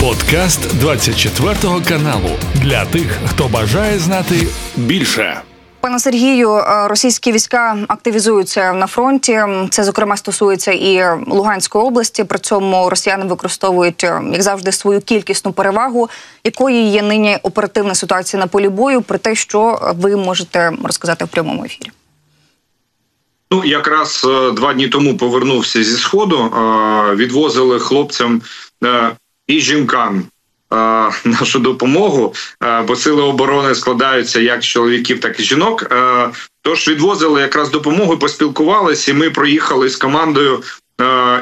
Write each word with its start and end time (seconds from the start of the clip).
Подкаст 0.00 0.78
24 0.78 1.54
каналу 1.88 2.30
для 2.54 2.84
тих, 2.84 3.18
хто 3.26 3.48
бажає 3.48 3.98
знати 3.98 4.46
більше. 4.76 5.40
Пане 5.80 5.98
Сергію, 5.98 6.50
е, 6.50 6.88
російські 6.88 7.32
війська 7.32 7.78
активізуються 7.88 8.72
на 8.72 8.86
фронті. 8.86 9.40
Це 9.70 9.84
зокрема 9.84 10.16
стосується 10.16 10.72
і 10.72 11.04
Луганської 11.26 11.84
області. 11.84 12.24
При 12.24 12.38
цьому 12.38 12.90
росіяни 12.90 13.24
використовують 13.24 14.04
е, 14.04 14.22
як 14.32 14.42
завжди 14.42 14.72
свою 14.72 15.00
кількісну 15.00 15.52
перевагу, 15.52 16.10
якою 16.44 16.86
є 16.86 17.02
нині 17.02 17.38
оперативна 17.42 17.94
ситуація 17.94 18.40
на 18.40 18.46
полі 18.46 18.68
бою. 18.68 19.02
Про 19.02 19.18
те, 19.18 19.34
що 19.34 19.78
ви 19.98 20.16
можете 20.16 20.72
розказати 20.84 21.24
в 21.24 21.28
прямому 21.28 21.64
ефірі. 21.64 21.90
Ну, 23.50 23.64
якраз 23.64 24.26
е, 24.30 24.50
два 24.50 24.74
дні 24.74 24.88
тому 24.88 25.16
повернувся 25.16 25.82
зі 25.82 25.96
сходу. 25.96 26.52
Відвозили 27.16 27.78
хлопцям 27.78 28.42
і 29.50 29.60
жінкам 29.60 30.24
нашу 31.24 31.58
допомогу, 31.58 32.34
бо 32.86 32.96
сили 32.96 33.22
оборони 33.22 33.74
складаються 33.74 34.40
як 34.40 34.62
з 34.62 34.66
чоловіків, 34.66 35.20
так 35.20 35.40
і 35.40 35.42
жінок. 35.42 35.92
Тож 36.62 36.88
відвозили 36.88 37.40
якраз 37.40 37.70
допомогу, 37.70 38.16
поспілкувалися. 38.16 39.10
і 39.10 39.14
Ми 39.14 39.30
проїхали 39.30 39.88
з 39.88 39.96
командою. 39.96 40.62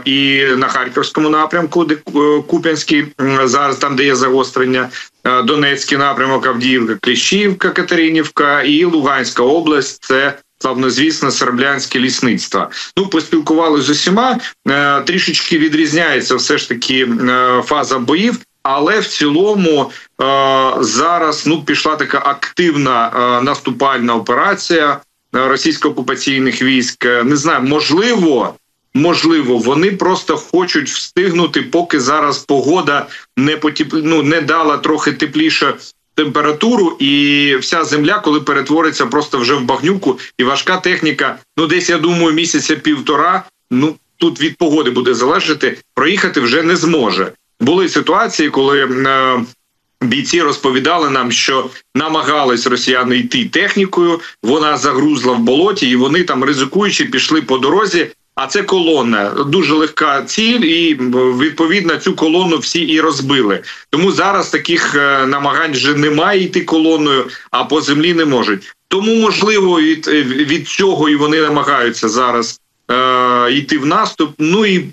І 0.05 0.45
на 0.57 0.69
харківському 0.69 1.31
напрямку, 1.31 1.85
де 1.85 1.95
е, 1.95 2.43
Куп'янський 2.47 3.07
зараз 3.45 3.77
там, 3.77 3.97
де 3.97 4.05
є 4.05 4.15
загострення, 4.17 4.89
Донецький 5.45 5.99
напрямок, 5.99 6.47
Авдіївка, 6.47 6.97
Кліщівка, 7.01 7.71
Катеринівка 7.71 8.63
і 8.63 8.85
Луганська 8.85 9.43
область 9.43 10.05
це 10.05 10.39
славнозвісне 10.59 11.31
серблянське 11.31 11.99
лісництво. 11.99 12.69
Ну 12.97 13.07
поспілкувалися 13.07 13.87
з 13.87 13.91
усіма 13.91 14.39
е, 14.69 15.01
трішечки 15.01 15.59
відрізняється 15.59 16.37
все 16.37 16.59
ж 16.59 16.69
таки 16.69 17.09
е, 17.29 17.63
фаза 17.67 17.99
боїв. 17.99 18.39
Але 18.63 19.01
в 19.01 19.07
цілому 19.07 19.91
е, 20.21 20.25
зараз 20.81 21.47
ну 21.47 21.63
пішла 21.63 21.97
така 21.97 22.19
активна 22.19 23.09
е, 23.09 23.43
наступальна 23.43 24.15
операція 24.15 25.01
е, 25.35 25.39
російсько-окупаційних 25.39 26.63
військ. 26.63 27.05
Не 27.05 27.37
знаю, 27.37 27.63
можливо, 27.63 28.55
можливо, 28.95 29.59
вони 29.59 29.91
просто 29.91 30.37
хочуть 30.37 30.89
встигнути, 30.89 31.63
поки 31.63 32.01
зараз 32.01 32.39
погода 32.39 33.07
не 33.37 33.57
потіп... 33.57 33.89
ну, 33.93 34.23
не 34.23 34.41
дала 34.41 34.79
трохи 34.79 35.13
тепліше 35.13 35.75
температуру, 36.19 36.97
і 36.99 37.57
вся 37.61 37.85
земля, 37.85 38.19
коли 38.19 38.41
перетвориться 38.41 39.07
просто 39.07 39.39
вже 39.39 39.55
в 39.55 39.65
багнюку, 39.65 40.19
і 40.39 40.45
важка 40.45 40.77
техніка. 40.77 41.39
Ну, 41.57 41.67
десь 41.67 41.89
я 41.91 41.99
думаю, 41.99 42.33
місяця 42.33 42.77
півтора. 42.77 43.43
Ну 43.71 43.97
тут 44.17 44.41
від 44.41 44.57
погоди 44.57 44.91
буде 44.91 45.15
залежати, 45.15 45.79
проїхати 45.95 46.41
вже 46.41 46.63
не 46.63 46.77
зможе. 46.77 47.33
Були 47.61 47.89
ситуації, 47.89 48.51
коли 48.51 48.85
е, 48.85 49.41
бійці 50.01 50.43
розповідали 50.43 51.11
нам, 51.11 51.33
що 51.33 51.71
намагались 51.95 52.67
росіяни 52.67 53.19
йти 53.19 53.45
технікою. 53.45 54.21
Вона 54.43 54.77
загрузла 54.77 55.33
в 55.33 55.39
болоті, 55.39 55.91
і 55.91 55.97
вони 55.97 56.25
там 56.25 56.45
ризикуючи 56.45 57.05
пішли 57.05 57.43
по 57.43 57.59
дорозі. 57.59 58.11
А 58.41 58.47
це 58.47 58.63
колона 58.63 59.31
дуже 59.31 59.75
легка 59.75 60.23
ціль, 60.23 60.61
і 60.61 60.95
відповідно 61.41 61.97
цю 61.97 62.15
колону 62.15 62.59
всі 62.59 62.81
і 62.81 63.01
розбили. 63.01 63.63
Тому 63.91 64.13
зараз 64.13 64.51
таких 64.51 64.95
е, 64.95 65.27
намагань 65.27 65.73
вже 65.73 65.95
немає 65.95 66.43
йти 66.43 66.61
колоною, 66.61 67.27
а 67.51 67.65
по 67.65 67.81
землі 67.81 68.15
не 68.15 68.25
можуть. 68.25 68.77
Тому 68.89 69.15
можливо 69.15 69.81
від 69.81 70.09
від 70.09 70.69
цього 70.69 71.09
і 71.09 71.17
вони 71.17 71.41
намагаються 71.41 72.09
зараз 72.09 72.61
е, 72.91 73.53
йти 73.53 73.79
в 73.79 73.87
наступ. 73.87 74.31
Ну 74.39 74.67
і 74.67 74.85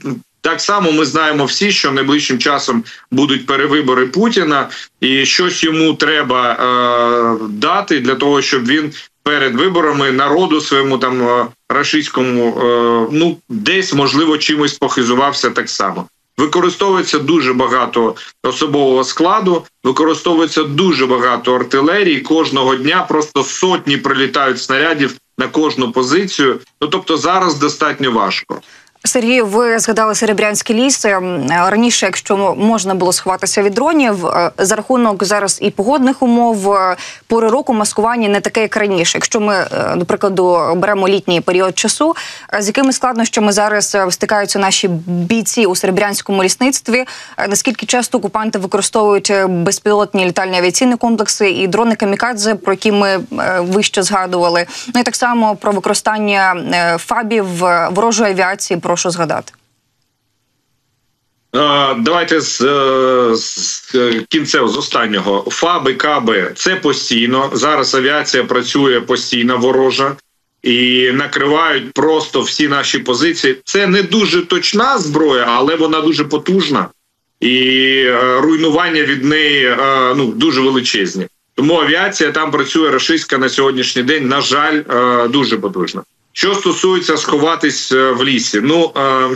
так 0.42 0.62
само 0.62 0.92
ми 0.92 1.06
знаємо 1.06 1.46
всі, 1.46 1.72
що 1.72 1.92
найближчим 1.92 2.40
часом 2.40 2.84
будуть 3.12 3.46
перевибори 3.46 4.06
Путіна, 4.06 4.70
і 5.02 5.26
щось 5.26 5.64
йому 5.64 5.94
треба 5.94 6.52
е, 6.52 7.48
дати 7.50 8.00
для 8.00 8.16
того, 8.16 8.42
щоб 8.42 8.68
він 8.68 8.94
перед 9.26 9.56
виборами 9.56 10.12
народу 10.12 10.62
своєму 10.62 10.98
там 10.98 11.28
е, 11.28 11.48
рашистському 11.70 12.48
е, 12.48 13.08
ну 13.12 13.38
десь 13.50 13.94
можливо 13.94 14.38
чимось 14.38 14.74
похизувався 14.74 15.50
так 15.50 15.70
само. 15.70 16.08
Використовується 16.38 17.20
дуже 17.20 17.54
багато 17.54 18.16
особового 18.44 19.04
складу, 19.04 19.64
використовується 19.84 20.64
дуже 20.64 21.06
багато 21.06 21.56
артилерії. 21.56 22.20
Кожного 22.20 22.76
дня 22.76 23.06
просто 23.10 23.44
сотні 23.44 23.98
прилітають 23.98 24.62
снарядів 24.62 25.16
на 25.38 25.48
кожну 25.48 25.92
позицію. 25.92 26.60
Ну 26.82 26.88
тобто 26.88 27.18
зараз 27.18 27.56
достатньо 27.56 28.12
важко. 28.12 28.62
Сергію, 29.06 29.46
ви 29.46 29.80
згадали 29.80 30.16
Серебрянський 30.16 30.76
ліс 30.76 31.06
раніше, 31.50 32.06
якщо 32.06 32.56
можна 32.58 32.96
було 32.96 33.14
сховатися 33.14 33.64
від 33.64 33.74
дронів, 33.74 34.26
е, 34.28 34.52
за 34.58 34.76
рахунок 34.76 35.24
зараз 35.24 35.60
і 35.62 35.70
погодних 35.70 36.22
умов 36.22 36.74
е, 36.74 36.96
пори 37.28 37.48
року 37.48 37.74
маскування 37.74 38.30
не 38.30 38.40
таке, 38.40 38.62
як 38.62 38.78
раніше. 38.78 39.18
Якщо 39.18 39.40
ми 39.40 39.56
е, 39.56 39.96
до 39.96 40.06
прикладу 40.06 40.76
беремо 40.76 41.08
літній 41.08 41.42
період 41.42 41.78
часу, 41.78 42.16
з 42.60 42.68
якими 42.68 42.94
складнощами 42.94 43.52
зараз 43.52 43.98
стикаються 44.10 44.60
наші 44.60 44.88
бійці 45.08 45.66
у 45.66 45.76
серебрянському 45.76 46.44
лісництві, 46.44 47.06
наскільки 47.50 47.86
часто 47.86 48.18
окупанти 48.18 48.60
використовують 48.60 49.34
безпілотні 49.48 50.26
літальні 50.26 50.58
авіаційні 50.58 50.96
комплекси 50.96 51.50
і 51.50 51.68
дрони 51.68 51.96
камікадзе, 51.96 52.56
про 52.56 52.74
які 52.74 52.92
ми 52.92 53.20
вище 53.60 54.04
згадували, 54.04 54.66
ну 54.96 55.02
і 55.02 55.04
так 55.04 55.16
само 55.16 55.56
про 55.56 55.72
використання 55.72 56.56
фабів 57.00 57.46
ворожої 57.92 58.32
авіації. 58.32 58.80
про 58.80 58.95
прошу 58.96 59.10
згадати. 59.10 59.54
Давайте 61.98 62.42
з, 62.42 62.62
е, 62.62 63.36
з 63.36 63.96
кінцев 64.30 64.68
з 64.70 64.78
останнього 64.78 65.48
фаби, 65.52 65.94
каби 65.94 66.52
це 66.56 66.76
постійно. 66.76 67.50
Зараз 67.54 67.96
авіація 67.96 68.44
працює 68.44 69.02
постійно 69.02 69.58
ворожа 69.58 70.16
і 70.64 71.12
накривають 71.14 71.94
просто 71.94 72.42
всі 72.42 72.68
наші 72.68 73.00
позиції. 73.00 73.58
Це 73.64 73.88
не 73.88 74.04
дуже 74.04 74.42
точна 74.42 74.98
зброя, 74.98 75.46
але 75.48 75.76
вона 75.76 76.02
дуже 76.02 76.24
потужна 76.24 76.88
і 77.40 77.58
е, 78.06 78.40
руйнування 78.42 79.04
від 79.04 79.24
неї 79.24 79.66
е, 79.66 79.78
ну 80.16 80.26
дуже 80.26 80.62
величезні. 80.62 81.28
Тому 81.56 81.82
авіація 81.82 82.32
там 82.32 82.52
працює 82.52 82.92
рашистська 82.92 83.38
на 83.38 83.50
сьогоднішній 83.50 84.04
день. 84.04 84.28
На 84.28 84.42
жаль, 84.42 84.82
дуже 85.30 85.58
потужна. 85.58 86.02
Що 86.38 86.56
стосується 86.56 87.18
сховатись 87.18 87.92
е, 87.92 88.12
в 88.12 88.24
лісі, 88.24 88.62
ну 88.64 88.92
е, 88.98 89.30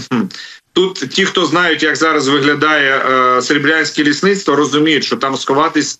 тут 0.73 0.93
ті, 0.95 1.25
хто 1.25 1.45
знають, 1.45 1.83
як 1.83 1.95
зараз 1.95 2.27
виглядає 2.27 2.97
е, 2.97 3.41
серебрянське 3.41 4.03
лісництво, 4.03 4.55
розуміють, 4.55 5.03
що 5.03 5.15
там 5.15 5.37
сховатись 5.37 5.99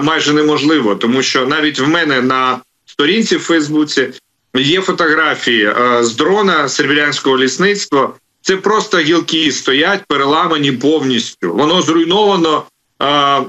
майже 0.00 0.32
неможливо, 0.32 0.94
тому 0.94 1.22
що 1.22 1.46
навіть 1.46 1.80
в 1.80 1.88
мене 1.88 2.22
на 2.22 2.60
сторінці 2.86 3.36
в 3.36 3.40
Фейсбуці 3.40 4.08
є 4.54 4.80
фотографії 4.80 5.74
з 6.00 6.14
дрона 6.14 6.68
серебрянського 6.68 7.38
лісництва. 7.38 8.12
Це 8.42 8.56
просто 8.56 8.98
гілки 8.98 9.52
стоять, 9.52 10.04
переламані 10.08 10.72
повністю. 10.72 11.54
Воно 11.54 11.82
зруйновано 11.82 12.64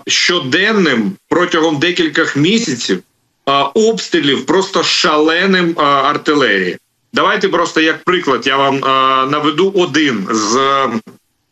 щоденним 0.08 1.12
протягом 1.30 1.80
декількох 1.80 2.36
місяців 2.36 3.04
обстрілів 3.74 4.46
просто 4.46 4.84
шаленим 4.84 5.80
артилерії. 5.80 6.78
Давайте 7.14 7.50
просто 7.50 7.82
як 7.82 8.04
приклад 8.04 8.48
я 8.48 8.58
вам 8.58 8.80
наведу 9.32 9.72
один 9.76 10.28
з 10.32 10.88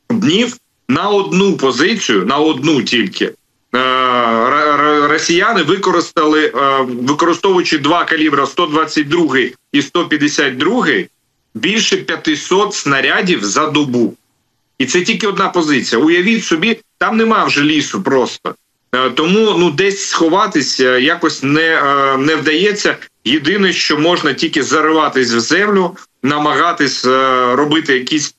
днів 0.10 0.58
на 0.90 1.10
одну 1.10 1.58
позицію, 1.58 2.26
на 2.26 2.38
одну 2.38 2.84
тільки. 2.84 3.34
Росіяни 5.10 5.64
використали, 5.64 6.54
використовуючи 6.88 7.78
два 7.78 8.06
калібра 8.06 8.46
122 8.46 9.38
і 9.72 9.82
152, 9.82 10.88
більше 11.54 11.98
500 11.98 12.74
снарядів 12.74 13.44
за 13.44 13.68
добу. 13.68 14.14
І 14.78 14.86
це 14.86 15.02
тільки 15.02 15.28
одна 15.28 15.50
позиція. 15.50 16.02
Уявіть 16.02 16.46
собі, 16.46 16.80
там 16.98 17.18
нема 17.18 17.46
вже 17.46 17.64
лісу 17.64 18.04
просто. 18.04 18.56
Е, 18.92 19.10
тому 19.10 19.56
ну 19.58 19.72
десь 19.72 20.10
сховатися 20.10 20.98
якось 20.98 21.44
не 21.44 21.62
е, 21.62 22.18
не 22.18 22.36
вдається. 22.36 22.98
Єдине, 23.26 23.74
що 23.74 23.98
можна 23.98 24.34
тільки 24.34 24.64
зариватись 24.64 25.32
в 25.32 25.40
землю, 25.40 25.98
намагатись 26.24 27.06
е, 27.06 27.56
робити 27.56 27.94
якісь 27.94 28.36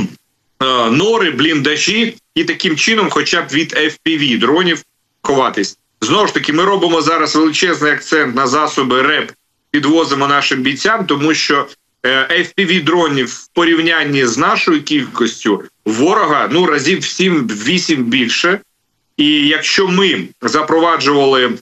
нори, 0.90 1.30
бліндажі, 1.30 2.16
і 2.34 2.44
таким 2.44 2.76
чином, 2.76 3.08
хоча 3.10 3.42
б 3.42 3.46
від 3.52 3.72
FPV 3.72 4.38
дронів, 4.38 4.82
ховатись. 5.22 5.78
Знову 6.00 6.26
ж 6.26 6.34
таки, 6.34 6.52
ми 6.52 6.64
робимо 6.64 7.02
зараз 7.02 7.36
величезний 7.36 7.92
акцент 7.92 8.36
на 8.36 8.46
засоби 8.46 9.02
РЕП, 9.02 9.30
підвозимо 9.70 10.26
нашим 10.26 10.62
бійцям, 10.62 11.06
тому 11.06 11.34
що 11.34 11.66
fpv 12.30 12.84
дронів 12.84 13.26
в 13.26 13.48
порівнянні 13.54 14.26
з 14.26 14.38
нашою 14.38 14.82
кількістю 14.82 15.62
ворога 15.84 16.48
ну 16.52 16.66
разів 16.66 16.98
в 16.98 17.02
7-8 17.02 17.96
більше. 17.96 18.60
І 19.18 19.48
якщо 19.48 19.88
ми 19.88 20.24
запроваджували 20.42 21.52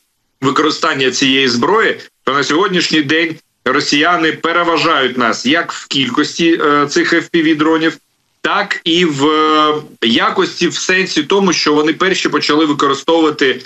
використання 0.41 1.11
цієї 1.11 1.49
зброї, 1.49 2.01
то 2.25 2.33
на 2.33 2.45
сьогоднішній 2.45 3.03
день 3.03 3.37
росіяни 3.65 4.33
переважають 4.33 5.19
нас 5.19 5.47
як 5.47 5.73
в 5.73 5.87
кількості 5.87 6.61
е, 6.63 6.87
цих 6.87 7.13
fpv 7.13 7.57
дронів, 7.57 7.99
так 8.41 8.81
і 8.85 9.05
в 9.05 9.25
якості 10.03 10.69
в 10.69 10.75
сенсі 10.75 11.23
тому, 11.23 11.53
що 11.53 11.75
вони 11.75 11.93
перші 11.93 12.29
почали 12.29 12.65
використовувати 12.65 13.61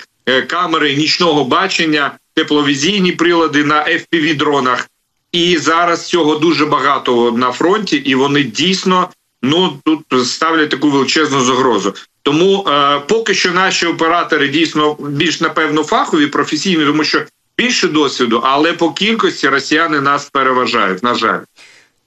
камери 0.47 0.95
нічного 0.95 1.43
бачення, 1.43 2.11
тепловізійні 2.33 3.11
прилади 3.11 3.63
на 3.63 3.85
fpv 3.85 4.37
дронах 4.37 4.89
і 5.31 5.57
зараз 5.57 6.07
цього 6.07 6.35
дуже 6.35 6.65
багато 6.65 7.31
на 7.31 7.51
фронті, 7.51 7.97
і 7.97 8.15
вони 8.15 8.43
дійсно 8.43 9.09
ну 9.41 9.79
тут 9.85 10.27
ставлять 10.27 10.69
таку 10.69 10.89
величезну 10.89 11.43
загрозу. 11.43 11.93
Тому 12.23 12.67
е, 12.67 12.99
поки 12.99 13.33
що 13.33 13.51
наші 13.51 13.85
оператори 13.85 14.47
дійсно 14.47 14.97
більш 14.99 15.41
напевно 15.41 15.83
фахові, 15.83 16.27
професійні, 16.27 16.85
тому 16.85 17.03
що 17.03 17.21
більше 17.57 17.87
досвіду, 17.87 18.41
але 18.45 18.73
по 18.73 18.91
кількості 18.91 19.49
росіяни 19.49 20.01
нас 20.01 20.29
переважають. 20.29 21.03
На 21.03 21.15
жаль, 21.15 21.39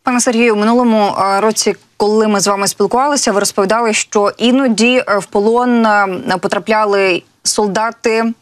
пане 0.03 0.21
Сергію, 0.21 0.55
в 0.55 0.59
минулому 0.59 1.17
е, 1.19 1.41
році, 1.41 1.77
коли 1.97 2.29
ми 2.29 2.41
з 2.41 2.47
вами 2.47 2.69
спілкувалися, 2.69 3.33
ви 3.33 3.41
розповідали, 3.41 3.93
що 3.93 4.33
іноді 4.39 5.03
е, 5.09 5.19
в 5.19 5.27
полон 5.27 5.87
е, 5.87 6.39
потрапляли 6.41 7.23
солдати 7.43 8.33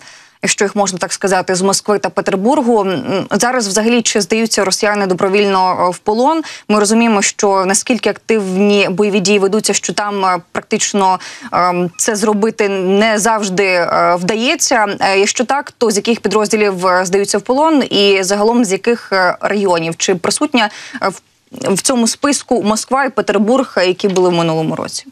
якщо 0.43 0.65
їх 0.65 0.77
можна 0.77 0.99
так 0.99 1.13
сказати, 1.13 1.55
з 1.55 1.63
Москви 1.63 1.99
та 1.99 2.11
Петербургу. 2.11 2.87
Зараз, 3.31 3.69
взагалі, 3.69 4.03
чи 4.03 4.21
здаються 4.21 4.65
росіяни 4.65 5.07
добровільно 5.07 5.87
е, 5.87 5.91
в 5.91 5.99
полон? 5.99 6.43
Ми 6.69 6.79
розуміємо, 6.79 7.23
що 7.23 7.65
наскільки 7.67 8.11
активні 8.11 8.89
бойові 8.91 9.21
дії 9.21 9.39
ведуться, 9.39 9.75
що 9.75 9.93
там 9.93 10.25
е, 10.25 10.39
практично 10.53 11.19
ем, 11.53 11.91
це 11.97 12.17
зробити 12.17 12.69
не 12.69 13.19
завжди 13.19 13.65
е, 13.67 14.17
вдається. 14.21 14.87
Якщо 15.17 15.45
так, 15.45 15.73
то 15.79 15.91
з 15.91 15.97
яких 15.97 16.21
підрозділів 16.21 16.75
здаються 17.03 17.39
в 17.39 17.43
полон, 17.43 17.83
і 17.91 18.23
загалом 18.23 18.65
з 18.65 18.73
яких 18.73 19.13
районів 19.41 19.97
чи 19.97 20.15
присутня 20.15 20.71
в 21.53 21.83
цьому 21.83 22.09
списку 22.09 22.63
Москва 22.63 23.05
і 23.05 23.11
Петербург, 23.11 23.79
які 23.87 24.09
були 24.09 24.29
в 24.29 24.33
минулому 24.33 24.77
році? 24.77 25.07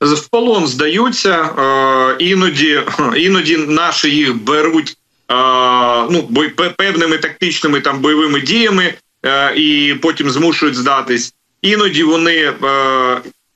В 0.00 0.28
полон 0.28 0.66
здаються, 0.66 1.34
е, 1.40 2.24
іноді 2.24 2.82
іноді 3.16 3.56
наші 3.56 4.10
їх 4.10 4.42
беруть 4.42 4.96
е, 5.30 5.34
ну, 6.10 6.28
певними 6.76 7.18
тактичними 7.18 7.80
там 7.80 8.00
бойовими 8.00 8.40
діями 8.40 8.94
е, 9.26 9.54
і 9.56 9.94
потім 9.94 10.30
змушують 10.30 10.74
здатись. 10.74 11.34
Іноді 11.62 12.02
вони 12.02 12.52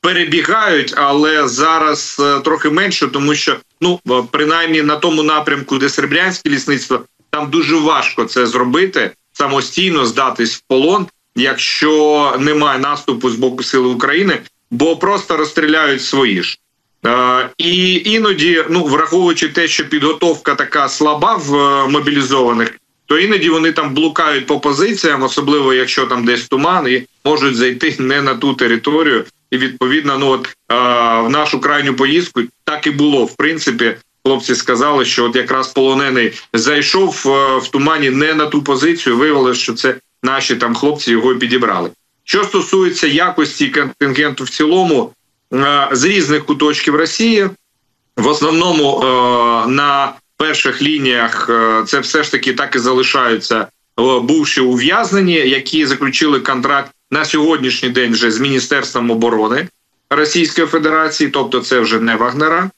перебігають, 0.00 0.94
але 0.96 1.48
зараз 1.48 2.22
трохи 2.44 2.70
менше, 2.70 3.06
тому 3.06 3.34
що 3.34 3.56
ну 3.80 4.00
принаймні 4.30 4.82
на 4.82 4.96
тому 4.96 5.22
напрямку, 5.22 5.78
де 5.78 5.88
серебрянське 5.88 6.50
лісництво, 6.50 7.00
там 7.30 7.50
дуже 7.50 7.76
важко 7.76 8.24
це 8.24 8.46
зробити 8.46 9.10
самостійно 9.32 10.06
здатись 10.06 10.56
в 10.56 10.62
полон, 10.68 11.06
якщо 11.36 12.36
немає 12.38 12.78
наступу 12.78 13.30
з 13.30 13.34
боку 13.34 13.62
сили 13.62 13.88
України 13.88 14.38
бо 14.72 14.96
просто 14.96 15.36
розстріляють 15.36 16.02
свої 16.02 16.42
ж. 16.42 16.58
І 17.58 18.02
іноді, 18.04 18.64
ну 18.70 18.84
враховуючи 18.84 19.48
те, 19.48 19.68
що 19.68 19.88
підготовка 19.88 20.54
така 20.54 20.88
слаба 20.88 21.34
в 21.36 21.54
е, 21.54 21.88
мобілізованих, 21.88 22.78
то 23.06 23.18
іноді 23.18 23.48
вони 23.48 23.72
там 23.72 23.94
блукають 23.94 24.46
по 24.46 24.60
позиціям, 24.60 25.22
особливо 25.22 25.74
якщо 25.74 26.06
там 26.06 26.24
десь 26.24 26.48
туман, 26.48 26.88
і 26.88 27.02
можуть 27.24 27.56
зайти 27.56 27.96
не 27.98 28.22
на 28.22 28.34
ту 28.34 28.54
територію. 28.54 29.24
І 29.50 29.58
відповідно, 29.58 30.18
ну 30.18 30.28
от 30.28 30.48
в 31.24 31.28
нашу 31.28 31.60
крайню 31.60 31.94
поїздку 31.94 32.40
так 32.64 32.86
і 32.86 32.90
було. 32.90 33.24
В 33.24 33.36
принципі, 33.36 33.96
хлопці 34.24 34.54
сказали, 34.54 35.04
що 35.04 35.24
от 35.24 35.36
якраз 35.36 35.68
полонений 35.68 36.32
зайшов 36.52 37.24
е, 37.26 37.58
в 37.58 37.68
тумані 37.68 38.10
не 38.10 38.34
на 38.34 38.46
ту 38.46 38.62
позицію. 38.62 39.16
Виявилося, 39.16 39.60
що 39.60 39.72
це 39.72 39.94
наші 40.22 40.56
там 40.56 40.74
хлопці 40.74 41.10
його 41.10 41.34
підібрали. 41.34 41.90
Що 42.24 42.44
стосується 42.44 43.06
якості 43.06 43.68
контингенту 43.68 44.44
в 44.44 44.50
цілому 44.50 45.12
е, 45.54 45.88
з 45.92 46.04
різних 46.04 46.44
куточків 46.44 46.94
Росії, 46.94 47.50
в 48.16 48.26
основному 48.26 49.00
е, 49.00 49.06
на 49.68 50.12
перших 50.36 50.82
лініях 50.82 51.46
е, 51.50 51.84
це 51.86 52.00
все 52.00 52.22
ж 52.22 52.32
таки 52.32 52.52
так 52.52 52.76
і 52.76 52.78
залишаються 52.78 53.66
бувші 54.22 54.60
ув'язнені, 54.60 55.34
які 55.34 55.86
заключили 55.86 56.40
контракт 56.40 56.90
на 57.10 57.24
сьогоднішній 57.24 57.88
день 57.88 58.12
вже 58.12 58.30
з 58.30 58.40
міністерством 58.40 59.10
оборони 59.10 59.68
Російської 60.10 60.66
Федерації, 60.66 61.30
тобто 61.30 61.60
це 61.60 61.80
вже 61.80 62.00
не 62.00 62.16
Вагнера. 62.16 62.70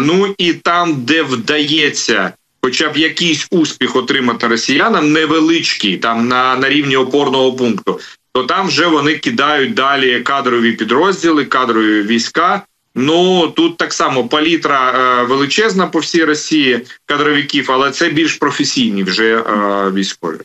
Ну 0.00 0.34
і 0.38 0.52
там, 0.52 1.04
де 1.04 1.22
вдається. 1.22 2.32
Хоча 2.64 2.88
б 2.88 2.96
якийсь 2.96 3.48
успіх 3.50 3.96
отримати 3.96 4.46
росіянам 4.46 5.12
невеличкий 5.12 5.96
там 5.96 6.28
на 6.28 6.56
на 6.56 6.68
рівні 6.68 6.96
опорного 6.96 7.52
пункту, 7.52 8.00
то 8.32 8.44
там 8.44 8.66
вже 8.66 8.86
вони 8.86 9.14
кидають 9.14 9.74
далі 9.74 10.20
кадрові 10.20 10.72
підрозділи, 10.72 11.44
кадрові 11.44 12.02
війська. 12.02 12.62
Ну 12.94 13.48
тут 13.48 13.76
так 13.76 13.92
само 13.92 14.28
палітра 14.28 14.92
е, 14.92 15.24
величезна 15.24 15.86
по 15.86 15.98
всій 15.98 16.24
Росії 16.24 16.80
кадровиків, 17.06 17.70
але 17.70 17.90
це 17.90 18.08
більш 18.08 18.34
професійні 18.34 19.02
вже 19.04 19.36
е, 19.36 19.42
військові. 19.90 20.38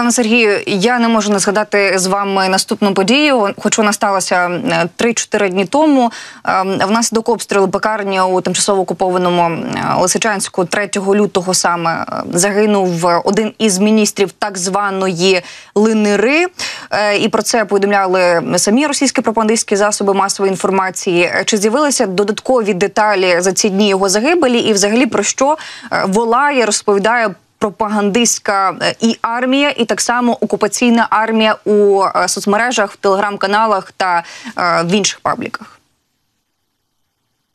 Пане 0.00 0.12
Сергію, 0.12 0.60
я 0.66 0.98
не 0.98 1.08
можу 1.08 1.32
не 1.32 1.38
згадати 1.38 1.98
з 1.98 2.06
вами 2.06 2.48
наступну 2.48 2.94
подію, 2.94 3.48
хоч 3.58 3.78
вона 3.78 3.92
сталася 3.92 4.48
3-4 4.98 5.50
дні 5.50 5.64
тому. 5.64 6.12
Ем, 6.44 6.78
внаслідок 6.88 7.28
обстрілу 7.28 7.68
пекарні 7.68 8.20
у 8.20 8.40
тимчасово 8.40 8.82
окупованому 8.82 9.50
Лисичанську 9.98 10.64
3 10.64 10.90
лютого 10.96 11.54
саме 11.54 11.92
е, 11.92 12.22
загинув 12.32 13.06
один 13.24 13.52
із 13.58 13.78
міністрів 13.78 14.32
так 14.32 14.58
званої 14.58 15.42
Линири. 15.74 16.46
Е, 16.90 17.16
і 17.16 17.28
про 17.28 17.42
це 17.42 17.64
повідомляли 17.64 18.42
самі 18.56 18.86
російські 18.86 19.20
пропагандистські 19.20 19.76
засоби 19.76 20.14
масової 20.14 20.50
інформації. 20.50 21.32
Чи 21.44 21.56
з'явилися 21.56 22.06
додаткові 22.06 22.74
деталі 22.74 23.36
за 23.40 23.52
ці 23.52 23.70
дні 23.70 23.88
його 23.88 24.08
загибелі? 24.08 24.58
І, 24.58 24.72
взагалі, 24.72 25.06
про 25.06 25.22
що 25.22 25.56
е, 25.92 26.04
волає 26.06 26.66
розповідає? 26.66 27.34
Пропагандистська 27.60 28.76
е, 28.82 28.94
і 29.00 29.16
армія, 29.22 29.70
і 29.70 29.84
так 29.84 30.00
само 30.00 30.32
окупаційна 30.40 31.06
армія 31.10 31.56
у 31.64 32.04
е, 32.04 32.28
соцмережах, 32.28 32.92
в 32.92 32.96
телеграм-каналах 32.96 33.92
та 33.96 34.24
е, 34.58 34.84
в 34.84 34.92
інших 34.92 35.20
пабліках. 35.20 35.76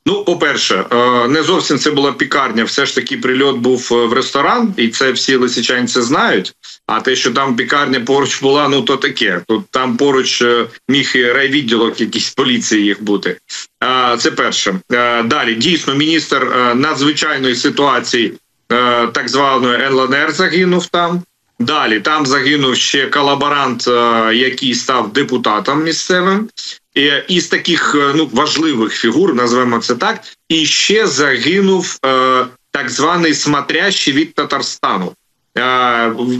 Ну, 0.08 0.24
по 0.24 0.38
перше, 0.38 0.86
не 1.30 1.44
зовсім 1.44 1.78
це 1.78 1.92
була 1.92 2.12
пікарня. 2.12 2.64
Все 2.64 2.86
ж 2.86 2.96
таки, 2.96 3.18
прильот 3.18 3.58
був 3.58 3.88
в 3.92 4.14
ресторан, 4.14 4.74
і 4.78 4.88
це 4.88 5.12
всі 5.12 5.36
лисичанці 5.36 6.02
знають. 6.02 6.54
А 6.88 7.02
те, 7.02 7.16
що 7.16 7.32
там 7.32 7.56
пікарня 7.56 8.00
поруч 8.00 8.42
була, 8.42 8.70
ну 8.70 8.82
то 8.82 8.98
таке. 8.98 9.42
Тут 9.48 9.66
там 9.72 9.98
поруч 9.98 10.44
міг 10.90 11.12
і 11.16 11.32
райвідділок 11.32 12.02
якийсь 12.02 12.30
поліції 12.30 12.86
їх 12.86 13.04
бути. 13.04 13.38
Це 14.20 14.32
перше. 14.32 14.76
Далі 15.26 15.56
дійсно 15.56 15.96
міністр 15.96 16.48
надзвичайної 16.76 17.56
ситуації 17.56 18.34
так 19.12 19.30
званої 19.30 19.84
НЛНР 19.84 20.32
загинув 20.32 20.88
там. 20.88 21.24
Далі 21.60 22.00
там 22.00 22.26
загинув 22.26 22.76
ще 22.76 23.08
колаборант, 23.08 23.88
е, 23.88 24.32
який 24.36 24.76
став 24.76 25.14
депутатом 25.14 25.84
місцевим. 25.84 26.50
Із 27.28 27.48
таких 27.48 27.96
е, 27.96 28.14
ну 28.16 28.30
важливих 28.34 28.94
фігур, 28.94 29.36
назвемо 29.36 29.80
це 29.80 29.96
так, 29.96 30.22
і 30.50 30.66
ще 30.66 31.08
загинув 31.08 32.00
е, 32.06 32.46
так 32.72 32.90
званий 32.90 33.34
смотрящий 33.34 34.14
від 34.14 34.34
Татарстану. 34.34 35.14
Е, 35.58 35.62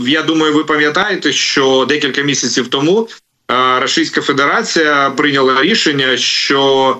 я 0.06 0.22
думаю, 0.22 0.54
ви 0.54 0.64
пам'ятаєте, 0.64 1.32
що 1.32 1.86
декілька 1.88 2.22
місяців 2.22 2.68
тому 2.68 3.08
е, 3.50 3.80
Російська 3.80 4.20
Федерація 4.20 5.10
прийняла 5.10 5.62
рішення, 5.62 6.16
що 6.16 6.96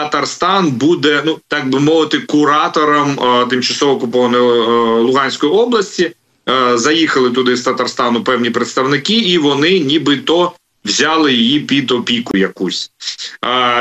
Татарстан 0.00 0.70
буде, 0.70 1.22
ну 1.26 1.38
так 1.48 1.68
би 1.68 1.80
мовити, 1.80 2.18
куратором 2.18 3.20
е, 3.20 3.46
тимчасово 3.46 3.92
окупованої 3.92 4.42
е, 4.42 4.66
Луганської 5.00 5.52
області. 5.52 6.12
Е, 6.48 6.78
заїхали 6.78 7.30
туди 7.30 7.56
з 7.56 7.62
Татарстану 7.62 8.24
певні 8.24 8.50
представники, 8.50 9.14
і 9.14 9.38
вони 9.38 9.78
нібито 9.78 10.52
взяли 10.84 11.32
її 11.32 11.60
під 11.60 11.90
опіку 11.90 12.36
якусь. 12.36 12.90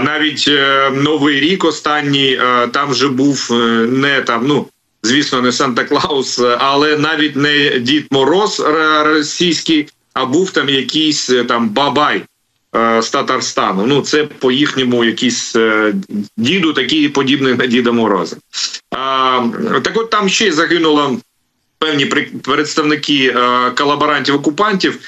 Навіть 0.02 0.50
новий 0.94 1.40
рік 1.40 1.66
останній 1.66 2.42
там 2.74 2.90
вже 2.90 3.08
був 3.08 3.48
не 3.88 4.22
там, 4.22 4.48
ну 4.48 4.68
звісно, 5.04 5.42
не 5.42 5.52
Санта 5.52 5.84
Клаус, 5.84 6.40
але 6.60 6.98
навіть 6.98 7.36
не 7.36 7.80
Дід 7.80 8.08
Мороз 8.12 8.64
російський, 9.04 9.88
а 10.14 10.26
був 10.26 10.52
там 10.52 10.70
якийсь 10.70 11.32
там 11.48 11.70
Бабай. 11.70 12.24
Е, 12.76 13.02
з 13.02 13.10
Татарстану. 13.10 13.86
Ну 13.86 14.02
це 14.02 14.24
по 14.24 14.52
їхньому 14.52 15.04
якийсь 15.04 15.56
е, 15.56 15.94
діду, 16.38 16.74
такий 16.74 17.10
подібний 17.10 17.54
на 17.54 17.66
Діда 17.66 17.92
Мороза. 17.92 18.36
Так 19.82 19.94
от 19.96 20.10
там 20.10 20.30
ще 20.30 20.52
загинуло 20.52 21.18
певні 21.80 22.06
представники 22.44 23.34
е, 23.36 23.72
колаборантів 23.72 24.36
окупантів. 24.36 25.00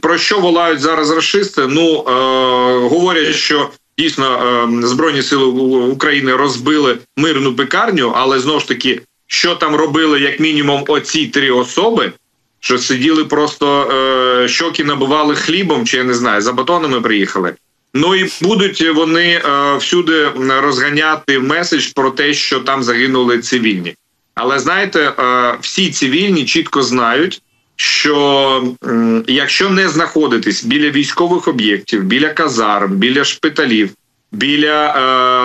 Про 0.00 0.18
що 0.18 0.40
волають 0.40 0.80
зараз 0.80 1.10
расисти? 1.10 1.66
Ну 1.66 2.02
говорять, 2.88 3.34
що 3.34 3.70
дійсно 3.98 4.68
збройні 4.82 5.22
сили 5.22 5.44
України 5.44 6.36
розбили 6.36 6.98
мирну 7.16 7.54
пекарню, 7.54 8.12
але 8.16 8.38
знову 8.38 8.60
ж 8.60 8.68
таки, 8.68 9.00
що 9.26 9.54
там 9.54 9.74
робили 9.74 10.20
як 10.20 10.40
мінімум 10.40 10.84
оці 10.88 11.26
три 11.26 11.50
особи 11.50 12.12
що 12.60 12.78
сиділи 12.78 13.24
просто 13.24 13.90
е, 13.90 14.48
щоки 14.48 14.84
набивали 14.84 15.34
хлібом, 15.34 15.86
чи 15.86 15.96
я 15.96 16.04
не 16.04 16.14
знаю, 16.14 16.40
за 16.40 16.52
батонами 16.52 17.00
приїхали. 17.00 17.54
Ну 17.94 18.14
і 18.14 18.30
будуть 18.40 18.82
вони 18.94 19.28
е, 19.28 19.76
всюди 19.76 20.28
розганяти 20.48 21.38
меседж 21.38 21.86
про 21.86 22.10
те, 22.10 22.34
що 22.34 22.60
там 22.60 22.82
загинули 22.82 23.38
цивільні. 23.38 23.94
Але 24.34 24.58
знаєте, 24.58 25.12
е, 25.18 25.54
всі 25.60 25.90
цивільні 25.90 26.44
чітко 26.44 26.82
знають, 26.82 27.42
що 27.76 28.74
е, 28.84 29.22
якщо 29.26 29.70
не 29.70 29.88
знаходитись 29.88 30.64
біля 30.64 30.90
військових 30.90 31.48
об'єктів, 31.48 32.04
біля 32.04 32.28
казарм, 32.28 32.92
біля 32.92 33.24
шпиталів, 33.24 33.90
біля 34.32 34.94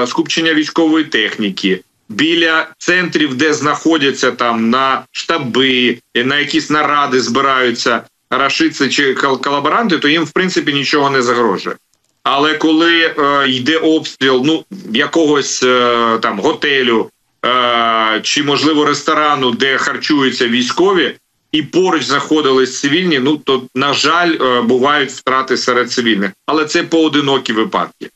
е, 0.04 0.08
скупчення 0.08 0.54
військової 0.54 1.06
техніки, 1.06 1.82
біля 2.10 2.68
центрів, 2.78 3.36
де 3.36 3.54
знаходяться 3.54 4.32
там 4.32 4.70
на 4.70 5.04
штаби, 5.12 5.98
на 6.16 6.40
якісь 6.40 6.70
наради 6.70 7.22
збираються 7.22 8.02
рашиці 8.30 8.90
чи 8.90 9.14
колаборанти, 9.14 9.98
то 9.98 10.08
їм 10.08 10.24
в 10.24 10.32
принципі 10.32 10.74
нічого 10.74 11.10
не 11.10 11.22
загрожує. 11.22 11.76
Але 12.24 12.54
коли 12.54 13.06
е, 13.06 13.50
йде 13.50 13.78
обстріл 13.78 14.42
ну 14.46 14.66
якогось 14.94 15.64
е, 15.64 16.18
там 16.22 16.40
готелю 16.40 17.10
е, 17.46 18.20
чи 18.24 18.44
можливо 18.44 18.86
ресторану, 18.86 19.52
де 19.52 19.78
харчуються 19.78 20.48
військові, 20.48 21.16
і 21.52 21.62
поруч 21.62 22.04
знаходились 22.04 22.80
цивільні, 22.80 23.20
ну 23.20 23.38
то 23.38 23.64
на 23.76 23.94
жаль, 23.94 24.38
е, 24.42 24.62
бувають 24.62 25.12
втрати 25.12 25.58
серед 25.58 25.92
цивільних, 25.92 26.32
але 26.46 26.66
це 26.66 26.84
поодинокі 26.84 27.54
випадки. 27.54 28.10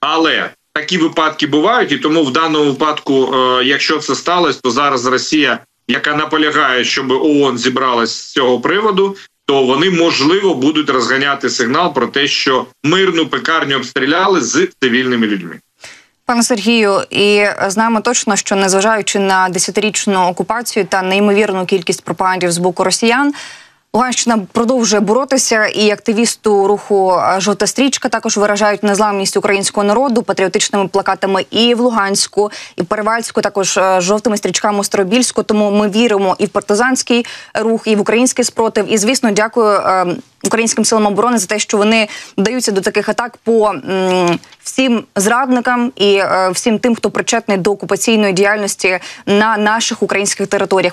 Але 0.00 0.50
такі 0.72 0.98
випадки 0.98 1.46
бувають, 1.46 1.92
і 1.92 1.96
тому 1.96 2.24
в 2.24 2.32
даному 2.32 2.64
випадку, 2.64 3.34
е, 3.34 3.64
якщо 3.64 3.98
це 3.98 4.14
сталося, 4.14 4.60
то 4.62 4.70
зараз 4.70 5.06
Росія, 5.06 5.58
яка 5.88 6.14
наполягає, 6.14 6.84
щоб 6.84 7.10
ООН 7.10 7.58
зібралась 7.58 8.14
з 8.14 8.32
цього 8.32 8.60
приводу, 8.60 9.16
то 9.46 9.62
вони 9.64 9.90
можливо 9.90 10.54
будуть 10.54 10.90
розганяти 10.90 11.50
сигнал 11.50 11.94
про 11.94 12.06
те, 12.06 12.26
що 12.26 12.66
мирну 12.84 13.26
пекарню 13.26 13.76
обстріляли 13.76 14.40
з 14.40 14.68
цивільними 14.80 15.26
людьми. 15.26 15.60
Пане 16.26 16.42
Сергію, 16.42 17.00
і 17.10 17.44
знаємо 17.68 18.00
точно, 18.00 18.36
що 18.36 18.56
незважаючи 18.56 19.18
на 19.18 19.48
десятирічну 19.48 20.28
окупацію 20.28 20.84
та 20.84 21.02
неймовірну 21.02 21.66
кількість 21.66 22.04
пропагандів 22.04 22.52
з 22.52 22.58
боку 22.58 22.84
росіян, 22.84 23.32
Луганщина 23.94 24.38
продовжує 24.52 25.00
боротися, 25.00 25.66
і 25.66 25.90
активісту 25.90 26.68
руху 26.68 27.20
Жовта 27.38 27.66
стрічка 27.66 28.08
також 28.08 28.36
виражають 28.36 28.82
незламність 28.82 29.36
українського 29.36 29.84
народу 29.84 30.22
патріотичними 30.22 30.88
плакатами 30.88 31.46
і 31.50 31.74
в 31.74 31.80
Луганську, 31.80 32.50
і 32.76 32.82
Перевальську, 32.82 33.40
також 33.40 33.78
жовтими 33.98 34.36
стрічками 34.36 34.78
у 34.78 34.84
Старобільську. 34.84 35.42
Тому 35.42 35.70
ми 35.70 35.88
віримо 35.88 36.36
і 36.38 36.46
в 36.46 36.48
партизанський 36.48 37.26
рух, 37.54 37.82
і 37.86 37.96
в 37.96 38.00
український 38.00 38.44
спротив. 38.44 38.92
І 38.92 38.98
звісно, 38.98 39.30
дякую 39.30 39.80
українським 40.44 40.84
силам 40.84 41.06
оборони 41.06 41.38
за 41.38 41.46
те, 41.46 41.58
що 41.58 41.78
вони 41.78 42.08
вдаються 42.38 42.72
до 42.72 42.80
таких 42.80 43.08
атак 43.08 43.36
по 43.44 43.74
всім 44.62 45.04
зрадникам 45.16 45.92
і 45.96 46.22
всім 46.52 46.78
тим, 46.78 46.94
хто 46.94 47.10
причетний 47.10 47.58
до 47.58 47.72
окупаційної 47.72 48.32
діяльності 48.32 48.98
на 49.26 49.56
наших 49.56 50.02
українських 50.02 50.46
територіях. 50.46 50.92